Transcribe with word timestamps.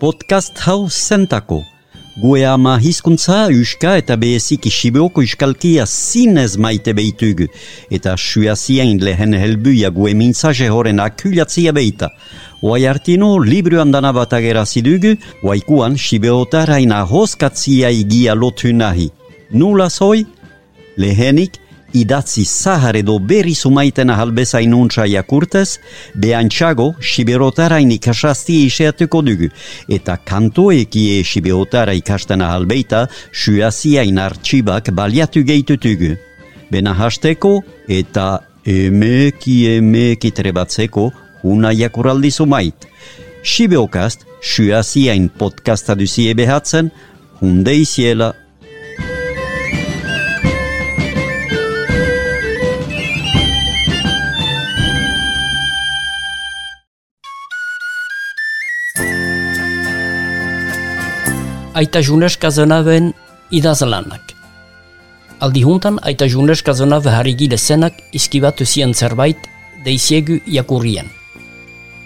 podcast 0.00 0.56
hau 0.64 0.88
zentako. 0.88 1.64
Gue 2.16 2.46
ama 2.46 2.78
hizkuntza, 2.80 3.48
uska 3.62 3.96
eta 4.00 4.16
behezik 4.16 4.66
isibeoko 4.66 5.22
iskalkia 5.22 5.84
zinez 5.86 6.56
maite 6.56 6.94
behitugu, 6.96 7.46
eta 7.92 8.16
suaziain 8.16 9.00
lehen 9.04 9.36
helbuia 9.36 9.90
gue 9.92 10.14
mintzaje 10.16 10.70
horren 10.72 11.00
akuliatzia 11.04 11.72
behita. 11.76 12.08
Oai 12.62 12.86
artino, 12.88 13.34
libru 13.44 13.80
andana 13.80 14.12
bat 14.16 14.32
agerazidugu, 14.32 15.14
oaikuan 15.44 15.98
sibeotaraina 16.00 17.02
hoskatzia 17.04 17.92
igia 17.92 18.34
lotu 18.34 18.72
nahi. 18.72 19.10
Nula 19.52 19.88
zoi? 19.88 20.24
Lehenik, 20.96 21.60
idatzi 21.94 22.44
zahar 22.44 22.96
edo 22.96 23.18
berri 23.18 23.54
sumaiten 23.54 24.10
ahalbeza 24.10 24.60
inuntza 24.60 25.06
jakurtez, 25.06 25.78
behantxago 26.14 26.94
siberotara 27.00 27.80
ikasasti 27.80 28.64
iseatuko 28.66 29.22
dugu, 29.22 29.48
eta 29.88 30.16
kantoekie 30.16 31.24
siberotara 31.24 31.92
ikasten 31.92 32.42
ahalbeita 32.42 33.06
suazia 33.32 34.02
inartxibak 34.02 34.90
baliatu 34.92 35.42
gehitutugu. 35.42 36.16
Bena 36.70 36.94
hasteko 36.94 37.62
eta 37.88 38.40
emeki 38.64 39.66
emeki 39.76 40.30
trebatzeko 40.30 41.10
una 41.42 41.72
jakuraldi 41.72 42.30
sumait. 42.30 42.86
Sibeokast, 43.42 44.26
suazia 44.42 45.14
in 45.14 45.28
podcasta 45.28 45.94
duzie 45.94 46.34
behatzen, 46.34 46.90
hunde 47.40 47.74
iziela 47.74 48.34
aita 61.74 62.00
juneska 62.02 62.50
zenaben 62.50 63.12
idazlanak. 63.50 64.34
Aldi 65.40 65.62
juntan, 65.62 65.98
aita 66.02 66.26
juneska 66.26 66.74
zenabe 66.74 67.10
harrigile 67.10 67.58
zenak 67.58 67.94
izkibatu 68.12 68.66
zien 68.66 68.94
zerbait 68.94 69.38
deiziegu 69.84 70.40
jakurrien. 70.46 71.06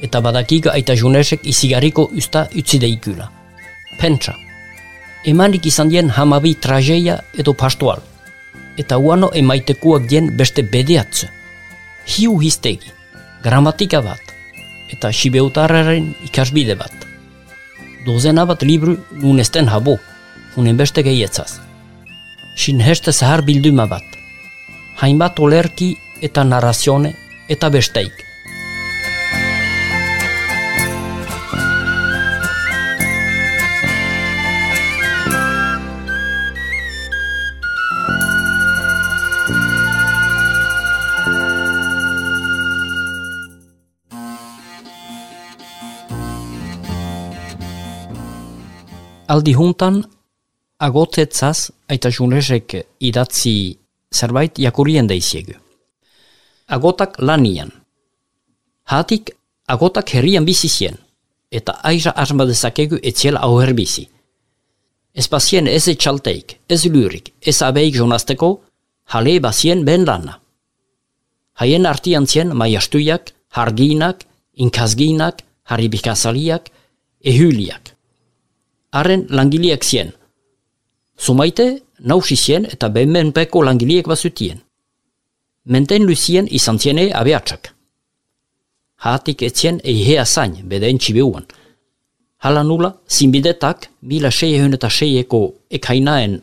Eta 0.03 0.21
badakik 0.21 0.67
aita 0.67 0.95
junesek 0.95 1.47
izigariko 1.47 2.11
usta 2.13 2.47
utzi 2.57 2.79
deikula. 2.79 3.31
Pentsa. 4.01 4.35
Emanik 5.25 5.67
izan 5.67 5.89
dien 5.89 6.11
hamabi 6.11 6.55
trajeia 6.55 7.19
edo 7.39 7.55
pastual. 7.55 8.03
Eta 8.77 8.99
uano 8.99 9.31
emaitekuak 9.33 10.09
dien 10.11 10.37
beste 10.37 10.63
bedeatze. 10.63 11.31
Hiu 12.05 12.37
histegi, 12.43 12.93
gramatika 13.43 14.03
bat, 14.05 14.21
eta 14.93 15.13
sibeutararen 15.13 16.13
ikasbide 16.29 16.77
bat 16.77 17.14
dozena 18.07 18.45
bat 18.47 18.63
libru 18.63 18.97
nun 19.23 19.41
esten 19.41 19.69
habo, 19.69 19.99
hunen 20.57 20.77
beste 20.77 21.03
gehietzaz. 21.03 21.61
Sin 22.57 22.81
heste 22.81 23.13
zahar 23.13 23.43
bilduma 23.43 23.87
bat, 23.91 24.05
hainbat 25.03 25.41
olerki 25.41 25.95
eta 26.23 26.45
narrazione 26.45 27.15
eta 27.49 27.71
besteik. 27.71 28.24
Aldi 49.35 49.55
juntan 49.59 50.03
agotetzaz 50.87 51.71
aita 51.91 52.11
junesek 52.17 52.75
idatzi 53.09 53.55
zerbait 54.15 54.59
jakurien 54.65 55.09
daiziegu. 55.11 55.57
Agotak 56.77 57.19
lanian. 57.19 57.71
Hatik 58.93 59.33
agotak 59.75 60.15
herrian 60.15 60.47
bizi 60.47 60.89
eta 61.51 61.73
aira 61.91 62.13
arma 62.25 62.45
dezakegu 62.47 62.99
etziela 63.03 63.41
auher 63.41 63.73
bizi. 63.75 64.09
Ez 65.15 65.29
bazien 65.29 65.67
ez 65.69 65.87
etxalteik, 65.89 66.59
ez 66.69 66.85
lurik, 66.87 67.33
ez 67.41 67.63
abeik 67.63 67.95
jonazteko, 67.95 68.61
jale 69.13 69.41
bazien 69.41 69.85
ben 69.85 70.05
lana. 70.05 70.41
Haien 71.55 71.87
artian 71.87 72.27
zien 72.27 72.51
maiastuiak, 72.57 73.33
harginak, 73.51 74.25
inkazginak, 74.55 75.45
haribikazaliak, 75.71 76.71
ehuliak 77.23 77.94
haren 78.95 79.27
langiliek 79.29 79.83
zien. 79.85 80.13
Zumaite, 81.19 81.83
nausi 81.99 82.37
zien 82.37 82.65
eta 82.65 82.89
behenmenpeko 82.89 83.63
langiliek 83.65 84.07
bazutien. 84.07 84.61
Menten 85.65 86.07
luzien 86.07 86.47
izan 86.51 86.79
ziene 86.79 87.11
abeatsak. 87.15 87.73
Hatik 88.97 89.43
etzien 89.43 89.81
eihea 89.85 90.25
zain, 90.25 90.55
bedeen 90.69 90.99
txibeuan. 90.99 91.47
Hala 92.39 92.63
nula, 92.63 92.95
zinbidetak, 93.09 93.89
mila 94.01 94.29
eta 94.29 94.91
seieko 94.91 95.55
ekainaen 95.71 96.43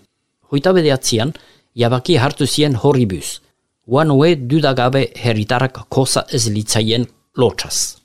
hoita 0.50 0.74
bedeatzean, 0.74 1.34
jabaki 1.76 2.18
hartu 2.18 2.48
zien 2.48 2.76
horribuz. 2.76 3.40
Uan 3.88 4.12
oe 4.12 4.36
dudagabe 4.36 5.12
herritarak 5.16 5.86
kosa 5.90 6.26
ez 6.30 6.48
litzaien 6.48 7.06
lotxaz. 7.38 7.98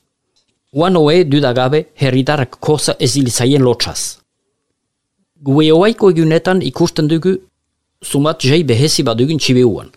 Uan 0.72 0.96
oe 0.96 1.24
dudagabe 1.24 1.86
herritarak 1.96 2.60
kosa 2.60 2.94
ez 2.98 3.16
litzaien 3.16 3.62
lotxaz. 3.62 4.25
Gue 5.44 5.72
oaiko 5.72 6.10
egunetan 6.10 6.62
ikusten 6.64 7.08
dugu 7.08 7.34
sumat 8.02 8.40
jai 8.40 8.62
behezi 8.64 9.02
badugun 9.04 9.38
txibeuan. 9.38 9.90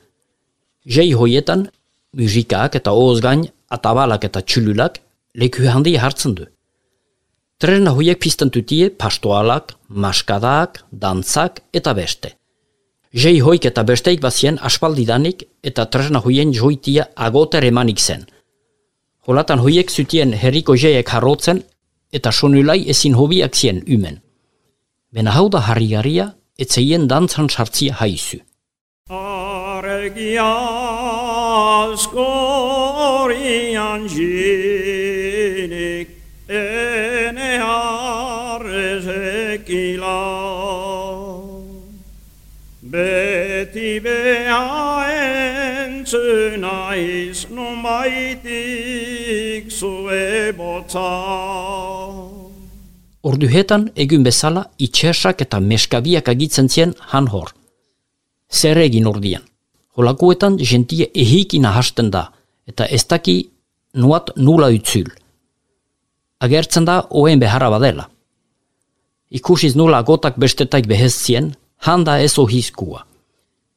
Jai 0.86 1.14
hoietan, 1.14 1.70
muzikak 2.12 2.76
eta 2.76 2.92
ozgain, 2.92 3.46
atabalak 3.72 4.26
eta 4.28 4.42
txululak, 4.42 5.00
leku 5.36 5.64
handi 5.72 5.96
hartzen 5.96 6.36
du. 6.36 6.50
Trena 7.60 7.92
hoiek 7.96 8.20
pizten 8.20 8.52
tutie 8.52 8.90
pastoalak, 8.90 9.78
maskadak, 9.88 10.84
dantzak 10.92 11.64
eta 11.74 11.94
beste. 11.94 12.36
Jai 13.14 13.40
hoik 13.40 13.66
eta 13.66 13.84
besteik 13.84 14.22
bazien 14.22 14.60
aspaldidanik 14.62 15.48
eta 15.64 15.86
trena 15.86 16.20
hoien 16.20 16.52
joitia 16.54 17.08
agoter 17.16 17.64
emanik 17.64 18.00
zen. 18.00 18.26
Holatan 19.26 19.60
hoiek 19.60 19.90
zutien 19.90 20.34
herriko 20.34 20.76
jaiek 20.76 21.10
harrotzen 21.10 21.64
eta 22.12 22.32
sonulai 22.32 22.84
ezin 22.90 23.16
hobiak 23.16 23.56
zien 23.56 23.86
umen. 23.88 24.20
Bena 25.10 25.32
hau 25.34 25.48
da 25.50 25.58
harri 25.66 25.88
garia, 25.90 26.38
etzeien 26.62 27.08
dantzan 27.10 27.50
sartzia 27.50 27.94
haizu. 27.98 28.38
Argi 29.10 30.38
askorian 30.38 32.06
jinik, 34.14 36.10
ene 36.46 37.52
harrezekila. 37.66 39.10
Beti 42.92 43.92
beha 44.06 44.66
entzuna 45.10 46.94
iznu 46.96 47.68
maitik 47.82 49.64
zue 49.74 50.54
botzak. 50.58 51.99
Orduhetan 53.30 53.90
egun 54.04 54.24
bezala 54.26 54.64
itxersak 54.82 55.44
eta 55.46 55.60
meskabiak 55.62 56.30
agitzen 56.32 56.70
zien 56.70 56.96
han 57.12 57.28
hor. 57.30 57.52
Zer 58.50 58.80
egin 58.82 59.08
ordian. 59.12 59.44
Holakuetan 59.98 60.58
jentie 60.72 61.10
ehikin 61.24 61.68
ahasten 61.70 62.10
da, 62.16 62.24
eta 62.66 62.86
ez 62.86 63.04
daki 63.06 63.36
nuat 63.94 64.32
nula 64.38 64.72
utzul. 64.74 65.12
Agertzen 66.40 66.88
da 66.90 67.04
oen 67.22 67.40
beharra 67.44 67.70
badela. 67.70 68.08
Ikusiz 69.30 69.76
nula 69.76 70.02
gotak 70.02 70.40
bestetaik 70.42 70.88
behezien, 70.88 71.54
handa 71.86 72.18
ez 72.20 72.34
ohizkua. 72.40 73.06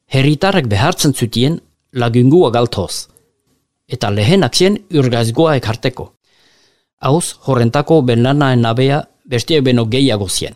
Herritarrak 0.07 0.69
behartzen 0.71 1.13
zutien 1.13 1.59
lagungua 1.93 2.49
galtoz, 2.49 3.09
eta 3.87 4.09
lehenak 4.09 4.55
zien 4.55 4.81
urgazgoa 4.89 5.57
ekarteko. 5.61 6.13
Hauz, 7.03 7.35
horrentako 7.45 8.01
benlanaen 8.01 8.63
nabea 8.63 9.03
bestia 9.25 9.61
beno 9.61 9.85
gehiago 9.85 10.29
zien. 10.29 10.55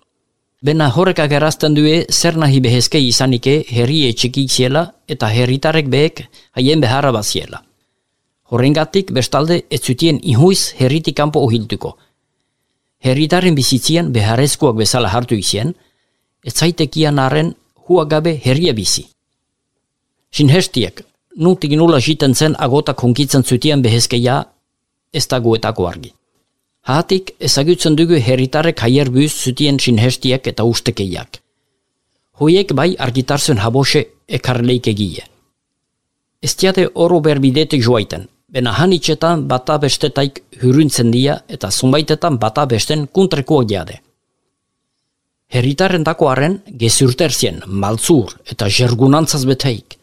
Bena 0.62 0.90
horrek 0.90 1.20
agerazten 1.20 1.76
due 1.78 2.06
zer 2.10 2.38
nahi 2.38 2.60
behezke 2.60 3.00
izanike 3.00 3.60
herri 3.70 4.08
etxekik 4.08 4.50
ziela 4.50 4.84
eta 5.08 5.30
herritarek 5.30 5.90
behek 5.90 6.24
haien 6.58 6.82
beharra 6.82 7.12
baziela. 7.12 7.62
Horrengatik 8.50 9.12
bestalde 9.12 9.66
ez 9.70 9.82
zutien 9.84 10.20
ihuiz 10.24 10.74
herritik 10.80 11.16
kanpo 11.16 11.44
ohiltuko. 11.46 11.98
Herritaren 13.04 13.56
bizitzien 13.56 14.12
beharrezkoak 14.14 14.76
bezala 14.78 15.12
hartu 15.14 15.36
izien, 15.36 15.76
ez 16.44 16.54
zaitekian 16.54 17.20
arren 17.20 17.54
huagabe 17.88 18.40
herria 18.44 18.74
bizi. 18.74 19.06
Sin 20.32 20.50
hestiek, 20.50 21.04
nutik 21.36 21.72
nula 21.78 22.00
jiten 22.02 22.34
zen 22.34 22.56
agotak 22.58 23.04
hunkitzen 23.04 23.44
zutien 23.44 23.82
behezkeia 23.82 24.44
ez 25.14 25.28
dagoetako 25.28 25.88
argi. 25.88 26.14
Hatik 26.88 27.34
ezagutzen 27.44 27.98
dugu 28.00 28.16
herritarek 28.16 28.80
haierbuz 28.86 29.32
zutien 29.34 29.80
sinhestiak 29.80 30.46
eta 30.48 30.64
ustekeiak. 30.64 31.42
Hoiek 32.40 32.72
bai 32.80 32.94
argitarzuen 33.06 33.60
habose 33.60 34.06
ekarleik 34.40 34.88
egie. 34.88 35.26
Ez 36.42 36.54
tiate 36.56 36.86
oro 36.94 37.20
berbidetik 37.20 37.84
joaiten, 37.84 38.24
bena 38.48 38.72
hanitxetan 38.80 39.44
bata 39.52 39.78
bestetaik 39.84 40.42
huruntzen 40.62 41.12
dia 41.12 41.36
eta 41.58 41.72
zunbaitetan 41.72 42.40
bata 42.40 42.66
besten 42.66 43.08
kuntreko 43.12 43.64
jade. 43.68 44.00
Herritarren 45.52 46.08
dakoaren 46.08 46.62
gezurterzien, 46.72 47.62
maltzur 47.68 48.32
eta 48.48 48.72
jergunantzaz 48.80 49.44
beteik. 49.46 50.00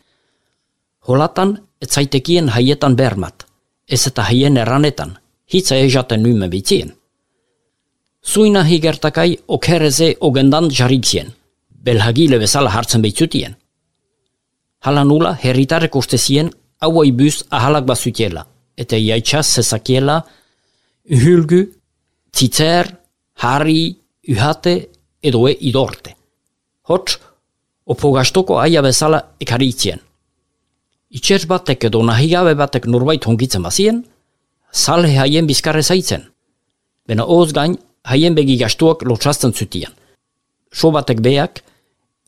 Holatan 1.08 1.58
etzaitekien 1.80 2.48
haietan 2.52 2.96
bermat, 2.96 3.46
ez 3.88 4.06
eta 4.06 4.28
haien 4.28 4.56
erranetan, 4.56 5.16
hitza 5.52 5.76
ejaten 5.76 6.22
nume 6.22 6.48
bitzien. 6.48 6.92
Zuina 8.24 8.64
higertakai 8.64 9.36
okereze 9.56 10.14
ogendan 10.20 10.70
jarritzien, 10.70 11.32
belhagile 11.68 12.38
bezala 12.40 12.70
hartzen 12.72 13.02
behitzutien. 13.04 13.56
Hala 14.84 15.04
nula 15.04 15.34
herritarrek 15.42 15.96
ustezien 15.96 16.50
hauai 16.80 17.10
buz 17.12 17.44
ahalak 17.50 17.84
bazutiela, 17.88 18.46
eta 18.76 18.96
iaitxaz 18.96 19.46
zezakiela, 19.60 20.22
uhulgu, 21.10 21.60
tzitzer, 22.32 22.90
harri, 23.44 23.96
uhate, 24.28 24.74
edo 25.22 25.46
e 25.48 25.56
idorte. 25.60 26.14
Hots, 26.88 27.18
opogastoko 27.86 28.58
aia 28.60 28.82
bezala 28.84 29.20
ekaritzien. 29.40 30.00
Itxer 31.14 31.46
batek 31.46 31.86
edo 31.88 32.02
nahigabe 32.02 32.54
batek 32.58 32.88
norbait 32.90 33.24
hongitzen 33.28 33.62
bazien, 33.62 34.02
salhe 34.74 35.16
haien 35.18 35.46
bizkarre 35.46 35.82
zaitzen. 35.82 36.26
Bena 37.06 37.24
oz 37.24 37.52
gain, 37.52 37.78
haien 38.10 38.34
begi 38.34 38.58
gastuak 38.58 39.06
lotxazten 39.06 39.54
zutien. 39.54 39.92
So 40.72 40.90
batek 40.90 41.22
beak, 41.22 41.62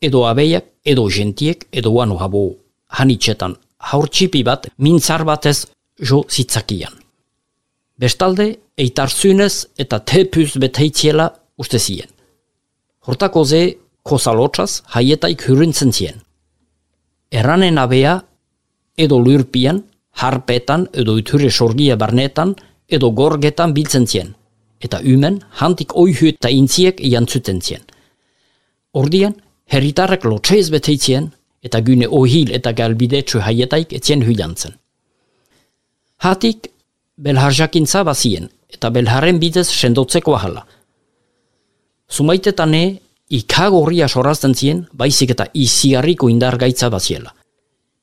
edo 0.01 0.25
abeiak, 0.25 0.65
edo 0.85 1.07
gentiek, 1.11 1.67
edo 1.71 1.91
wano 1.91 2.17
habo 2.23 2.43
hanitxetan 2.87 3.57
haurtxipi 3.91 4.43
bat 4.43 4.69
mintzar 4.77 5.23
batez 5.25 5.65
jo 6.09 6.23
zitzakian. 6.29 6.93
Bestalde, 7.97 8.57
eitarzunez 8.77 9.67
eta 9.77 9.99
tepuz 9.99 10.53
beteitziela 10.61 11.31
uste 11.57 11.79
zien. 11.79 12.09
Hortako 13.07 13.43
ze, 13.45 13.61
kosalotxaz 14.03 14.83
haietaik 14.93 15.47
hurrintzen 15.47 15.93
zien. 15.93 16.21
Erranen 17.31 17.77
abea, 17.77 18.21
edo 18.97 19.19
lurpian, 19.19 19.81
harpetan 20.17 20.87
edo 20.93 21.17
iturre 21.21 21.49
sorgia 21.51 21.95
barnetan 21.95 22.55
edo 22.87 23.11
gorgetan 23.11 23.73
biltzen 23.73 24.07
zien, 24.07 24.33
eta 24.81 25.01
umen 25.15 25.41
hantik 25.59 25.95
oihu 25.95 26.31
eta 26.33 26.49
intziek 26.49 27.01
jantzuten 27.03 27.61
zien. 27.61 27.83
Ordian, 28.93 29.35
herritarrek 29.67 30.25
lotxeiz 30.25 30.69
beteitzien, 30.73 31.31
eta 31.61 31.81
gyne 31.81 32.07
ohil 32.07 32.53
eta 32.55 32.71
galbidetsu 32.73 33.41
haietaik 33.43 33.93
etzien 33.93 34.23
huilantzen. 34.23 34.77
Hatik, 36.23 36.71
belharjakintza 37.17 38.03
bazien, 38.07 38.47
eta 38.73 38.89
belharren 38.89 39.39
bidez 39.39 39.67
sendotzeko 39.67 40.35
ahala. 40.37 40.63
Sumaitetan 42.09 42.73
e, 42.73 42.85
ikagorria 43.29 44.07
sorazten 44.07 44.55
zien, 44.55 44.85
baizik 44.93 45.35
eta 45.35 45.49
iziarriko 45.53 46.29
indar 46.29 46.57
gaitza 46.57 46.89
baziela. 46.89 47.33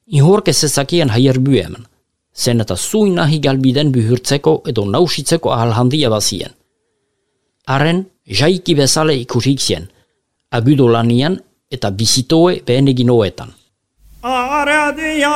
Ihork 0.06 0.48
ez 0.52 0.64
ezakien 0.68 1.10
haier 1.10 1.38
hemen, 1.40 1.86
zen 2.34 2.60
eta 2.60 2.76
zuin 2.76 3.14
nahi 3.14 3.38
galbiden 3.40 3.92
buhurtzeko 3.92 4.62
edo 4.66 4.84
nausitzeko 4.84 5.52
ahal 5.52 5.72
handia 5.72 6.10
bazien. 6.10 6.52
Haren, 7.66 8.04
jaiki 8.26 8.74
bezale 8.74 9.14
ikusik 9.20 9.60
zien, 9.60 9.88
agudo 10.50 10.88
lanian 10.88 11.38
eta 11.70 11.90
bizitoe 11.90 12.62
behen 12.66 12.88
egin 12.88 13.10
hoetan. 13.10 13.50
Aradiak 14.22 15.26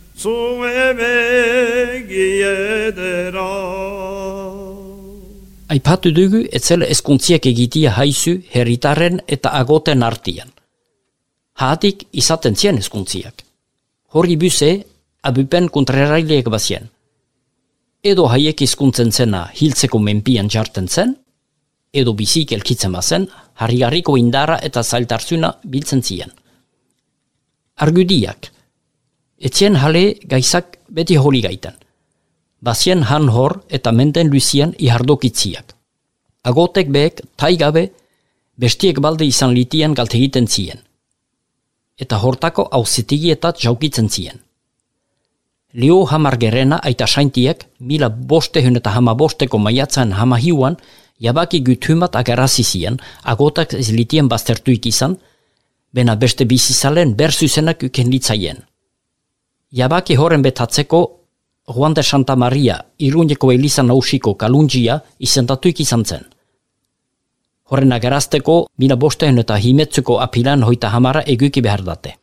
Aipatu 5.71 6.11
dugu 6.13 6.41
etzela 6.57 6.85
eskuntziak 6.93 7.47
egitia 7.49 7.93
haizu 7.97 8.35
herritaren 8.53 9.21
eta 9.37 9.53
agoten 9.61 10.03
artian. 10.05 10.51
Haatik 11.57 12.05
izaten 12.11 12.55
zien 12.55 12.77
eskuntziak. 12.83 13.41
Hori 14.13 14.37
buze, 14.37 14.71
abupen 15.23 15.71
kontreraileek 15.73 16.53
bazien. 16.53 16.85
Edo 18.03 18.27
haiek 18.29 18.61
izkuntzen 18.61 19.11
zena 19.11 19.47
hiltzeko 19.57 19.99
menpian 19.99 20.49
jarten 20.53 20.87
zen, 20.87 21.15
edo 21.93 22.13
bizik 22.13 22.51
elkitzen 22.51 22.93
bazen, 22.93 23.27
harrigarriko 23.55 24.17
indara 24.21 24.59
eta 24.69 24.83
zailtarzuna 24.83 25.55
biltzen 25.65 26.01
zien. 26.03 26.29
Argudiak. 27.77 28.60
Etzien 29.41 29.75
hale 29.75 30.03
gaizak 30.29 30.77
beti 30.89 31.17
hori 31.17 31.41
gaiten 31.41 31.81
bazien 32.61 33.03
han 33.09 33.29
hor 33.29 33.57
eta 33.69 33.91
menden 33.91 34.29
luzian 34.29 34.75
ihardokitziak. 34.77 35.73
Agotek 36.43 36.89
behek, 36.93 37.21
taigabe, 37.37 37.89
bestiek 38.57 39.01
balde 39.01 39.25
izan 39.25 39.53
litian 39.57 39.93
galtegiten 39.97 40.47
zien. 40.47 40.79
Eta 41.97 42.17
hortako 42.17 42.67
hauzetigietat 42.71 43.59
jaukitzen 43.65 44.09
zien. 44.09 44.39
Leo 45.73 46.05
hamar 46.05 46.37
gerena 46.37 46.79
aita 46.83 47.07
saintiek, 47.07 47.65
mila 47.79 48.09
boste 48.09 48.59
eta 48.59 48.91
hama 48.91 49.13
bosteko 49.13 49.57
maiatzen 49.57 50.11
hama 50.13 50.37
hiuan, 50.37 50.77
jabaki 51.19 51.61
gutumat 51.61 52.15
agarazi 52.15 52.63
zien, 52.63 52.99
agotak 53.23 53.73
ez 53.73 53.89
litien 53.91 54.27
baztertuik 54.27 54.85
izan, 54.85 55.17
bena 55.93 56.15
beste 56.15 56.45
bizizalen 56.45 57.15
berzuzenak 57.15 57.83
uken 57.83 58.11
litzaien. 58.11 58.70
Jabaki 59.71 60.17
horren 60.17 60.41
betatzeko 60.41 60.99
Juan 61.67 61.93
de 61.93 62.03
Santa 62.03 62.35
Maria, 62.35 62.75
iruneko 62.97 63.51
Eliza 63.51 63.83
nausiko 63.83 64.33
kalungia 64.35 64.97
izendatuik 65.19 65.79
izan 65.79 66.03
zen. 66.05 66.25
Horren 67.71 67.93
agerazteko, 67.95 68.67
mina 68.77 68.97
bostean 68.99 69.39
eta 69.39 69.55
himetzuko 69.55 70.17
apilan 70.19 70.63
hoita 70.67 70.89
hamara 70.91 71.21
eguki 71.25 71.61
behar 71.61 71.85
date. 71.87 72.17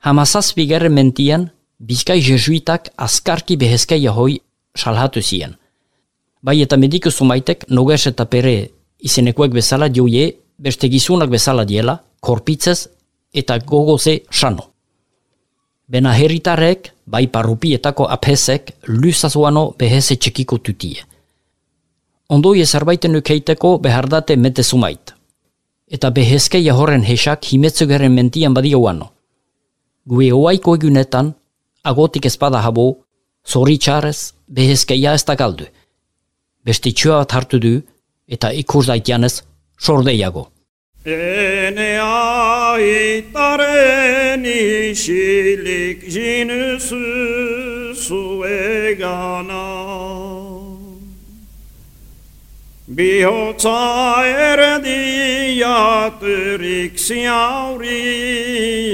Hamazaz 0.00 0.54
bigarren 0.56 0.94
mentian, 0.96 1.50
bizkai 1.78 2.22
jesuitak 2.24 2.88
askarki 2.96 3.58
behezkai 3.60 4.06
hoi 4.06 4.40
salhatu 4.74 5.20
zien. 5.20 5.56
Bai 6.40 6.62
eta 6.62 6.76
mediku 6.76 7.10
sumaitek 7.10 7.68
noges 7.68 8.06
eta 8.06 8.24
pere 8.24 8.70
izenekoek 8.98 9.52
bezala 9.52 9.88
dioie, 9.88 10.38
beste 10.56 10.88
gizunak 10.88 11.28
bezala 11.28 11.64
diela, 11.64 12.00
korpitzez 12.20 12.88
eta 13.34 13.58
gogoze 13.58 14.22
sano. 14.30 14.69
Bena 15.90 16.12
herritarek, 16.14 16.92
bai 17.10 17.26
parrupietako 17.26 18.04
apesek, 18.14 18.76
luzazuano 18.86 19.72
beheze 19.78 20.14
txekiko 20.16 20.58
tutie. 20.62 21.02
Ondoi 22.30 22.60
ezarbaiten 22.62 23.18
ukeiteko 23.18 23.72
behardate 23.82 24.36
mete 24.36 24.62
sumait. 24.62 25.10
Eta 25.90 26.12
behezke 26.14 26.60
jahorren 26.62 27.02
hesak 27.02 27.48
himetzugeren 27.50 28.14
mentian 28.14 28.54
badia 28.54 28.78
uano. 28.78 29.10
Gue 30.06 30.30
oaiko 30.32 30.76
egunetan, 30.78 31.34
agotik 31.82 32.30
espada 32.30 32.62
habo, 32.62 32.86
zori 33.42 33.76
txarez, 33.78 34.32
behezke 34.46 34.94
ja 34.94 35.16
ez 35.18 35.24
da 35.26 35.34
galdu. 35.34 35.66
Txua 36.64 37.18
bat 37.24 37.34
hartu 37.34 37.58
du, 37.58 37.74
eta 38.28 38.52
ikur 38.54 38.86
daitianez, 38.86 39.42
sordeiago. 39.76 40.52
Ene 41.04 41.96
aitaren 42.76 43.64
isilik 44.44 46.04
jinusu 46.04 47.00
zuegana 47.96 49.64
Bihotza 52.84 53.80
erdiaturik 54.28 55.64
ziauri 56.98 58.04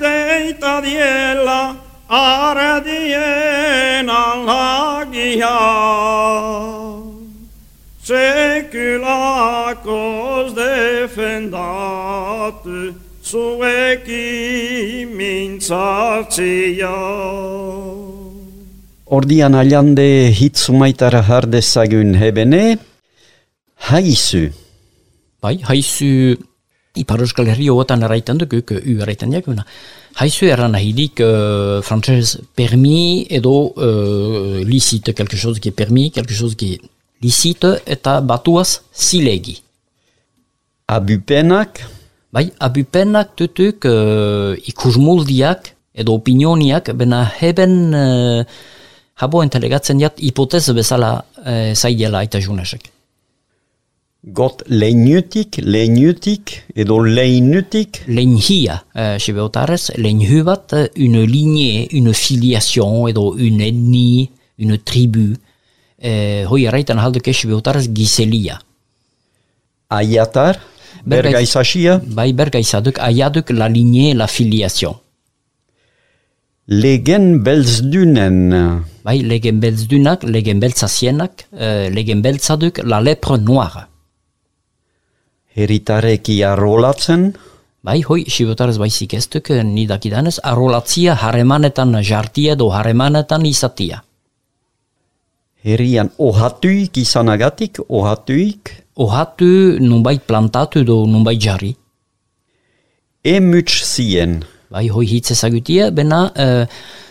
deita 0.00 0.80
diela 0.80 1.87
ardien 2.08 4.08
alagia 4.08 5.60
seculacos 8.08 8.96
defendat 10.56 12.64
zueki 13.20 15.04
mintzatzia. 15.12 16.96
Ordian 19.08 19.54
aliande 19.54 20.30
hitzumaitara 20.38 21.22
jardezagun 21.28 22.14
hebene, 22.16 22.78
haizu. 23.88 24.52
Bai, 25.42 25.56
haizu 25.68 26.36
Ipar 26.96 27.20
Euskal 27.20 27.48
Herri 27.52 27.68
hoetan 27.68 28.02
erraiten 28.02 28.38
duk, 28.38 28.54
u 28.54 28.96
erraiten 29.00 29.30
diaguna. 29.30 29.64
Haizu 30.18 30.48
erran 30.50 30.72
nahidik 30.74 31.20
uh, 31.22 31.78
frantzez 31.84 32.38
permis 32.56 33.26
edo 33.30 33.54
uh, 33.76 34.58
licite, 34.64 35.14
quelque 35.14 35.36
chose 35.36 35.60
qui 35.60 35.68
est 35.68 35.76
permis, 35.76 36.10
quelque 36.10 36.34
chose 36.34 36.56
qui 36.56 36.74
est 36.74 36.80
licite, 37.22 37.82
eta 37.86 38.20
batuaz 38.20 38.80
zilegi. 38.94 39.60
Abupenak, 40.88 41.84
Bai, 42.28 42.50
abupenak 42.60 43.32
tutuk 43.40 43.86
uh, 43.88 44.52
ikusmuldiak 44.68 45.72
edo 45.96 46.12
opinioniak, 46.18 46.92
bena 46.92 47.22
heben 47.24 47.72
uh, 47.96 48.42
habo 49.16 49.40
entelegatzen 49.40 50.00
jat 50.02 50.20
hipoteze 50.20 50.74
bezala 50.76 51.22
uh, 51.40 51.72
zaidela 51.72 52.20
eta 52.26 52.40
junesek. 52.44 52.84
gått 54.24 54.64
lenjutik, 54.66 55.60
lenjutik, 55.62 56.64
et 56.74 56.84
dans 56.84 57.00
lenjutik 57.00 58.02
Lenhia, 58.08 58.82
chez 58.94 59.30
eh, 59.30 59.34
Beotares, 59.34 59.92
lenhuvat, 59.96 60.72
eh, 60.72 60.90
une 60.96 61.22
lignée, 61.22 61.88
une 61.92 62.12
filiation, 62.12 63.08
et 63.08 63.12
dans 63.12 63.36
une 63.36 63.60
ethnie, 63.60 64.30
une 64.58 64.78
tribu. 64.78 65.36
Eh, 66.00 66.44
Hoiareitan 66.46 66.98
halduke 66.98 67.32
chez 67.32 67.48
Beotares 67.48 67.88
giselia. 67.94 68.58
Ayatar, 69.90 70.58
bergaisashia 71.06 72.00
Bai 72.04 72.32
bergaisaduk, 72.32 72.98
ayaduk, 72.98 73.50
la 73.50 73.68
lignée, 73.68 74.14
la 74.14 74.26
filiation. 74.26 74.96
Legenbelsdunen. 76.66 78.82
Bai 79.04 79.22
legenbelsdunak, 79.22 80.24
legenbelsasienak, 80.24 81.46
legenbelsaduk, 81.88 82.82
la 82.84 83.00
lèpre 83.00 83.38
noire. 83.38 83.88
Heritareki 85.58 86.42
arrolatzen, 86.46 87.32
Bai, 87.88 88.00
hoi, 88.02 88.24
sibotarez 88.26 88.74
baizik 88.76 89.14
ez 89.14 89.28
duk, 89.30 89.50
eh, 89.54 89.62
ni 89.64 89.86
dakidanez, 89.86 90.40
arrolatzia 90.42 91.14
harremanetan 91.14 91.94
jartia 92.02 92.56
edo 92.56 92.70
harremanetan 92.74 93.46
izatia. 93.46 94.02
herrian 95.62 96.10
ohatuik 96.18 96.96
izanagatik, 96.96 97.80
ohatuik, 97.88 98.84
Ohatu 98.98 99.78
nunbait 99.78 100.22
plantatu 100.26 100.80
edo 100.82 101.06
nunbait 101.06 101.40
jarri. 101.40 101.76
emuts 103.22 103.84
zien, 103.94 104.44
Bai, 104.70 104.88
hoi 104.92 105.06
hitz 105.06 105.30
ezagutia, 105.32 105.90
bena 105.90 106.26
uh, 106.28 106.66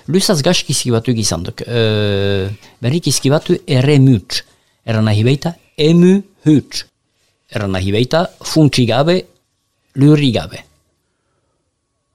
lusaz 0.07 0.41
gask 0.45 0.67
izkibatu 0.69 1.11
izan 1.11 1.43
duk. 1.47 1.63
Uh, 1.65 2.51
berrik 2.81 3.07
izkibatu 3.07 3.57
ere 3.65 3.97
muts. 3.99 4.43
Eran 4.85 5.05
nahi 5.09 5.23
baita 5.25 5.55
emu 5.75 6.21
huts. 6.45 6.85
Eran 7.47 7.71
nahi 7.71 7.93
baita 7.95 8.27
funtsi 8.43 8.85
gabe, 8.85 9.21
lurri 9.95 10.31
gabe. 10.35 10.63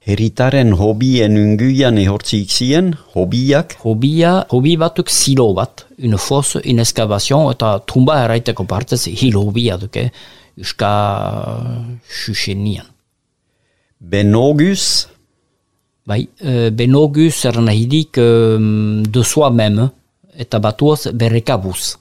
Heritaren 0.03 0.73
hobien 0.75 1.37
unguian 1.39 1.97
ehortzik 1.97 2.51
zien, 2.51 2.91
hobiak, 3.13 3.77
Hobia, 3.85 4.33
hobi 4.51 4.75
batuk 4.77 5.09
silo 5.09 5.53
bat, 5.55 5.85
une 5.97 6.17
fosse, 6.17 6.59
une 6.65 6.83
excavation, 6.83 7.49
eta 7.51 7.77
tumba 7.87 8.19
erraiteko 8.25 8.65
partez 8.67 9.07
hil 9.07 9.37
hobia 9.39 9.77
duke, 9.77 10.09
uska 10.59 10.91
xusenian. 12.09 12.85
benogus, 13.99 15.07
Bai, 16.05 16.27
uh, 16.43 16.67
benogus 16.69 17.45
eran 17.47 17.63
nahidik 17.69 18.17
um, 18.19 19.03
de 19.07 19.21
soi-même, 19.23 19.87
eta 20.35 20.59
batuaz 20.59 21.07
berrekabuz. 21.15 21.93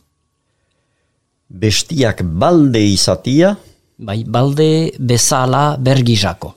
Bestiak 1.52 2.22
balde 2.24 2.80
izatia, 2.80 3.56
Bai, 4.02 4.24
balde 4.24 4.90
bezala 4.98 5.76
bergizako. 5.78 6.54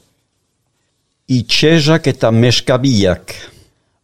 itxezak 1.28 2.08
eta 2.08 2.32
meskabiak, 2.32 3.36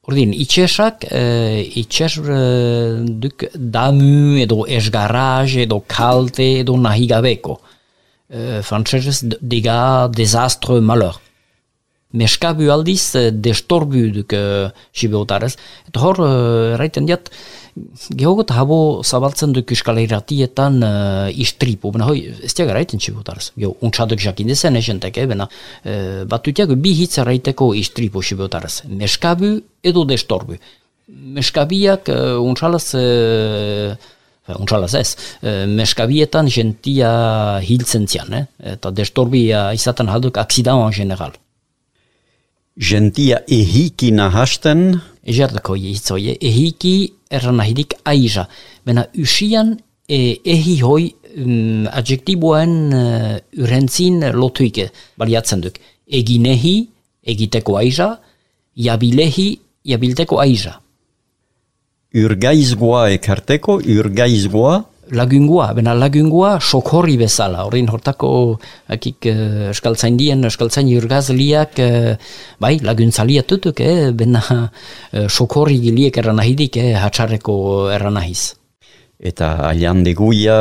Ordin, 0.09 0.31
itxesak, 0.33 1.05
uh, 1.13 1.59
itxes 1.77 2.15
uh, 2.19 3.03
duk 3.05 3.43
damu 3.53 4.39
edo 4.41 4.63
esgarraz 4.65 5.53
edo 5.61 5.77
kalte 5.85 6.47
edo 6.63 6.73
nahi 6.81 7.05
gabeko. 7.07 7.59
Uh, 8.31 8.63
Frantzesez, 8.65 9.21
dega, 9.39 10.09
desastre, 10.09 10.79
malheur. 10.81 11.19
Meskabu 12.17 12.71
aldiz, 12.73 13.13
uh, 13.13 13.29
destorbu 13.29 14.07
duk 14.17 14.33
uh, 14.33 14.73
sibeotarez. 14.89 15.53
Eta 15.91 16.01
hor, 16.01 16.23
uh, 16.25 16.73
raiten 16.81 17.05
diat, 17.71 18.07
gehogot 18.17 18.51
habo 18.51 19.01
zabaltzen 19.03 19.53
duk 19.53 19.71
euskaleratietan 19.71 20.79
uh, 20.83 21.29
istripu. 21.31 21.91
Bena 21.91 22.07
hoi, 22.09 22.23
ez 22.43 22.53
tiaga 22.53 22.73
raiten 22.73 22.99
sibeotarez. 22.99 23.51
Geho, 23.57 23.75
untsaduk 23.81 24.19
jakin 24.19 24.47
dezen 24.47 24.75
esenteke, 24.75 25.25
bena 25.27 25.47
uh, 25.47 26.23
batutiago 26.27 26.75
bi 26.75 26.93
hitz 27.01 27.17
raiteko 27.19 27.73
istripu 27.75 28.21
sibeotarez. 28.21 28.83
Meskabu 28.87 29.57
edo 29.83 30.05
destorbu. 30.05 30.57
Meskabiak 31.37 32.09
uh, 32.09 32.39
untsalaz... 32.41 32.93
Uh, 32.95 33.95
Untsalaz 34.51 34.95
ez, 34.97 35.13
uh, 35.45 35.63
meskabietan 35.69 36.49
gentia 36.51 37.11
hiltzen 37.63 38.07
zian, 38.09 38.33
eh? 38.35 38.41
eta 38.73 38.89
destorbia 38.91 39.69
izaten 39.77 40.09
halduk 40.11 40.41
aksidan 40.41 40.81
en 40.87 40.91
general. 40.91 41.37
Gentia 42.77 43.41
ehiki 43.47 44.11
nahasten, 44.11 45.01
Ejardako 45.21 45.75
hitzoie, 45.77 46.33
ehiki 46.41 47.13
erran 47.29 47.59
nahidik 47.61 47.93
aiza. 48.09 48.47
Bena 48.85 49.05
usian 49.21 49.75
e, 50.09 50.39
ehi 50.41 50.79
hoi 50.81 51.11
um, 51.35 51.85
adjektiboen 51.93 52.73
uh, 52.89 53.35
urentzin 53.61 54.23
lotuike 54.33 54.89
baliatzen 55.21 55.61
duk. 55.61 55.77
Eginehi, 56.09 56.75
egiteko 57.21 57.77
aiza, 57.77 58.15
jabilehi, 58.75 59.51
jabilteko 59.85 60.41
aiza. 60.41 60.79
urgaizgoa 62.11 63.05
ekarteko, 63.15 63.77
urgaizgoa, 64.01 64.73
Lagungua, 65.11 65.73
bena 65.75 65.91
lagungua 65.91 66.53
sokorri 66.63 67.17
bezala, 67.19 67.65
horrein 67.67 67.89
hortako 67.91 68.29
akik 68.95 69.27
uh, 69.27 69.67
eskaltzaindien, 69.73 70.45
eskaltzain 70.47 70.87
urgazliak, 70.95 71.81
uh, 71.83 72.13
bai, 72.63 72.77
laguntzalia 72.79 73.43
tutuk, 73.43 73.81
eh, 73.83 74.13
bena 74.15 74.41
uh, 74.47 75.27
sokorri 75.27 75.81
giliek 75.83 76.15
erranahidik, 76.21 76.79
eh, 76.79 76.95
hatxarreko 76.95 77.55
erranahiz. 77.91 78.55
eta 79.21 79.51
aliandeguia 79.67 80.55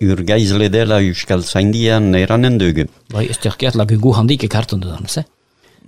urgaizle 0.00 0.70
dela 0.72 0.96
euskal 1.04 1.42
zaindian 1.44 2.14
eranen 2.16 2.56
dugu. 2.56 2.86
Bai, 3.12 3.26
ez 3.28 3.36
terkiat 3.36 3.74
lagungu 3.76 4.14
handik 4.16 4.46
ekartzen 4.46 4.80
dudan, 4.80 5.04
ze? 5.04 5.26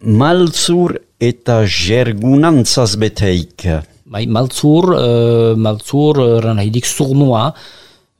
Maltzur 0.02 0.98
eta 1.16 1.62
jergunantzaz 1.64 2.96
beteik, 3.00 3.64
Bai, 4.10 4.24
maltzur, 4.26 4.88
uh, 4.90 5.54
maltzur 5.54 6.18
erranahidik 6.40 6.84
zurnua, 6.84 7.52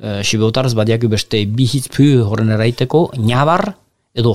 uh, 0.03 0.21
sibeotarz 0.25 0.75
badiaku 0.79 1.11
beste 1.13 1.45
bihitzpu 1.47 2.11
horren 2.27 2.51
eraiteko, 2.57 3.11
nabar 3.19 3.73
edo. 4.15 4.35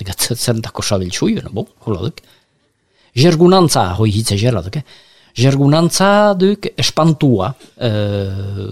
Tegat 0.00 0.30
zerentako 0.32 0.82
sabilxui, 0.82 1.34
bena, 1.36 1.50
bo, 1.52 1.66
hola 1.84 2.06
duk. 2.08 2.22
Jergunantza, 3.16 3.90
hoi 3.98 4.10
hitze 4.14 4.38
jera 4.40 4.62
duk, 4.64 4.76
eh? 4.80 4.84
Jergunantza 5.36 6.34
duk 6.38 6.70
espantua, 6.78 7.52
uh, 7.76 8.70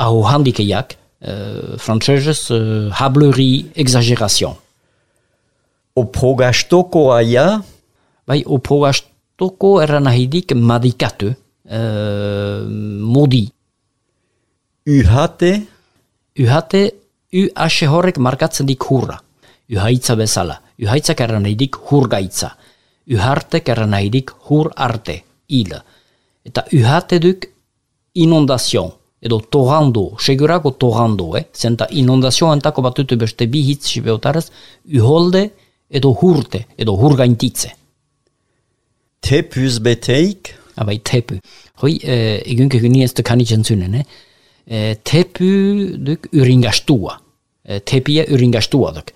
aho 0.00 0.22
handikeiak, 0.28 0.94
uh, 1.26 1.76
frantzesez, 1.78 2.50
uh, 2.54 2.90
hablerie, 3.00 3.66
exagération. 3.74 4.56
opogastoko 6.00 7.10
aia, 7.12 7.60
Bai, 8.30 8.44
opogastoko 8.46 9.80
erran 9.82 10.04
nahidik 10.06 10.52
madikatu, 10.54 11.32
uh, 11.66 12.60
modi. 13.10 13.48
Uhate, 14.98 15.52
Uhate, 16.38 16.82
u 17.32 17.46
ase 17.54 17.86
horrek 17.90 18.18
markatzen 18.18 18.66
dik 18.66 18.86
hurra. 18.88 19.18
Uhaitza 19.70 20.16
bezala. 20.18 20.60
Uhaitzak 20.80 21.20
erran 21.20 21.44
nahidik 21.44 21.76
hurgaitza. 21.90 22.54
Uhartek 23.10 23.68
erran 23.68 23.90
nahidik 23.94 24.30
hur 24.48 24.70
arte, 24.76 25.20
hil. 25.50 25.74
Eta 26.46 26.64
uhate 26.72 27.18
duk 27.20 27.46
inundazion, 28.14 28.92
edo 29.20 29.40
torrando, 29.40 30.14
segurako 30.18 30.72
torrando, 30.80 31.34
eh? 31.36 31.44
Zenta 31.52 31.88
inundazio 31.90 32.52
entako 32.54 32.82
batutu 32.86 33.18
beste 33.18 33.46
bi 33.50 33.62
hitz 33.68 33.90
sibeotarez, 33.90 34.46
uholde 35.02 35.50
edo 35.90 36.14
hurte, 36.14 36.64
edo 36.78 36.96
hurgaintitze. 36.96 37.76
tepuz 39.20 39.78
beteik, 39.78 40.56
Aber 40.76 40.96
tepu. 41.04 41.36
Hoi, 41.82 41.98
äh, 42.02 42.40
egunke 42.46 42.78
huni 42.80 43.02
ez 43.02 43.12
kan 43.12 43.40
ich 43.40 43.52
entzunen, 43.52 43.94
eh? 43.94 44.04
Äh, 44.70 44.94
tepu 45.02 45.98
duk 45.98 46.28
uringastua. 46.32 47.18
Äh, 47.64 47.80
tepia 47.80 48.24
uringastua 48.30 48.92
duk. 48.94 49.10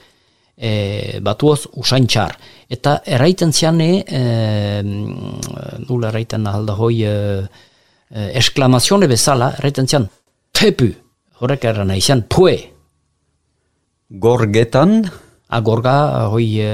e, 0.57 1.21
batuaz 1.25 1.67
usain 1.81 2.07
txar. 2.07 2.37
Eta 2.71 2.99
erraiten 3.07 3.53
ziane, 3.53 4.05
e, 4.07 4.83
nula 5.89 6.11
erraiten 6.11 6.47
ahalda 6.47 6.77
hoi, 6.79 6.95
e, 7.03 7.17
e, 8.11 8.31
esklamazione 8.41 9.09
bezala, 9.11 9.53
erraiten 9.59 9.91
zian, 9.91 10.09
tepu, 10.55 10.91
horrek 11.41 11.69
erran 11.71 11.95
izan, 11.97 12.27
pue. 12.29 12.57
Gorgetan, 14.09 15.05
Agorga, 15.55 16.25
hoi 16.33 16.57
e, 16.65 16.71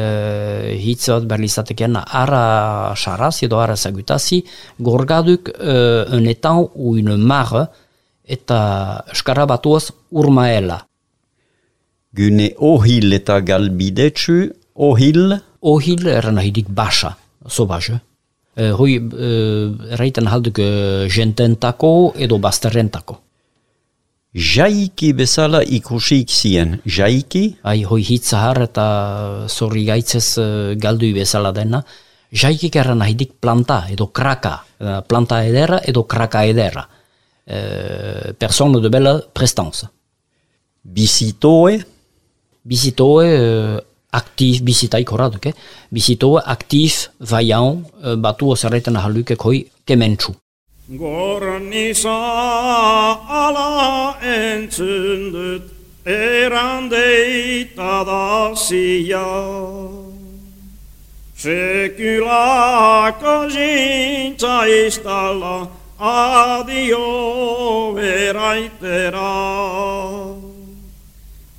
hitz 0.80 1.10
bat 1.10 1.26
berlizatekean, 1.28 1.98
ara 2.00 2.94
saraz 2.96 3.42
edo 3.44 3.58
ara 3.60 3.74
zagutazi, 3.76 4.38
gorgaduk 4.78 5.50
e, 5.52 5.74
un 6.16 6.28
etan 6.30 6.62
ou 6.62 6.94
une 6.96 7.18
mare, 7.18 7.66
eta 8.36 8.60
eskara 9.12 9.46
batuaz 9.46 9.90
urmaela. 10.10 10.84
gune 12.16 12.48
ohil 12.58 13.12
eta 13.12 13.40
galbidetsu, 13.40 14.50
ohil, 14.74 15.38
Ohil 15.60 16.06
erran 16.08 16.38
ahidik 16.40 16.70
basa, 16.72 17.16
sobaz. 17.46 17.90
E, 18.56 18.70
hoi 18.72 18.96
e, 18.96 19.32
erraiten 19.92 20.28
halduk 20.28 20.58
e, 20.58 20.68
jententako 21.12 22.14
edo 22.16 22.38
bazterrentako. 22.38 23.20
jaiki 24.32 25.12
bezala 25.12 25.60
ikusik 25.62 26.30
zien, 26.30 26.78
jaiki, 26.86 27.56
Ai, 27.62 27.82
hoi 27.84 28.02
hitz 28.02 28.30
zahar 28.30 28.62
eta 28.62 29.46
zorri 29.48 29.84
gaitzez 29.84 30.38
e, 30.38 30.46
galdui 30.80 31.12
bezala 31.12 31.52
dena, 31.52 31.82
jaikik 32.32 32.76
erran 32.76 33.02
ahidik 33.02 33.32
planta 33.40 33.84
edo 33.90 34.06
kraka, 34.06 34.62
e, 34.78 35.00
planta 35.08 35.44
edera 35.44 35.80
edo 35.84 36.04
kraka 36.04 36.44
edera. 36.44 36.86
eh, 37.46 38.32
personer 38.38 38.80
de 38.80 38.88
bella 38.88 39.20
prestanza. 39.32 39.90
Bisitoe? 40.82 41.84
Bisitoe, 42.62 43.26
eh, 43.26 43.78
aktiv, 44.10 44.62
bisitai 44.62 45.04
korat, 45.04 45.36
ok? 45.36 45.52
Bisitoe 45.90 46.42
aktiv 46.44 46.92
vaian 47.30 47.84
eh, 48.02 48.16
batu 48.16 48.50
osareten 48.50 48.96
haluke 48.96 49.36
koi 49.36 49.70
kementsu. 49.84 50.34
Gornissa 50.90 52.16
ala 53.28 54.16
entzündet 54.26 55.62
erandeita 56.04 58.04
da 58.04 58.54
Sekylaka 61.40 63.48
zinta 63.48 64.68
istalla 64.68 65.79
adio 66.00 67.92
veraitera. 67.92 69.36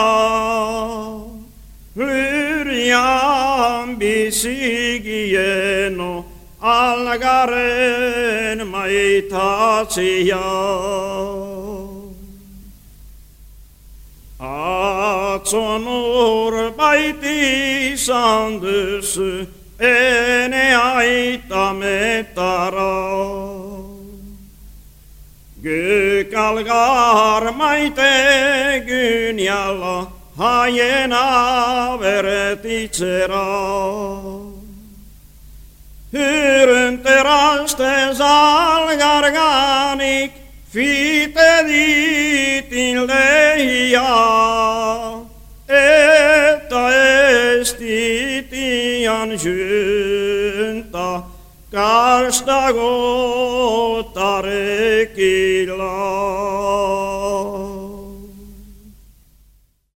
Lyrian 1.99 3.89
bisigieno 3.99 5.45
algaren 6.63 8.59
maitatsia. 8.71 10.47
katsonut 15.49 16.77
vaitissandus, 16.77 19.17
ene 19.81 20.77
aita 20.77 21.73
metara. 21.73 23.09
Kykalgar 25.63 27.53
maite 27.57 28.85
gynjalla, 28.87 30.07
hajena 30.37 31.97
vertitseraa. 31.99 34.53
Hyryn 36.13 36.99
teraste 37.03 38.15
salgarganik, 38.15 40.33
fite 40.73 41.65
ditin 41.67 43.07
lehiaa. 43.07 45.18
jan 49.09 49.31
junta 49.45 51.09
karsta 51.73 52.73
go 52.77 52.93
tarekila. 54.17 55.97